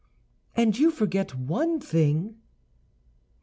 [0.55, 2.37] "And you forget one thing."